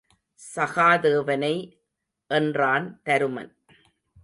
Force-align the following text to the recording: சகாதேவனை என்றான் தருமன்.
சகாதேவனை 0.55 1.79
என்றான் 2.31 3.01
தருமன். 3.05 3.51